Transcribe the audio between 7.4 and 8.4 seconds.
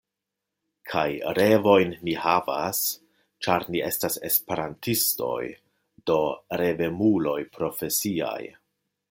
profesiaj.